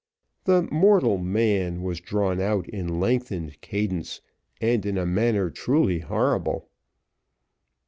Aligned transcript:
The 0.45 0.67
mortal 0.71 1.19
man 1.19 1.83
was 1.83 1.99
drawn 1.99 2.39
out 2.39 2.67
in 2.67 2.99
lengthened 2.99 3.61
cadence, 3.61 4.19
and 4.59 4.83
in 4.83 4.97
a 4.97 5.05
manner 5.05 5.51
truly 5.51 5.99
horrible. 5.99 6.69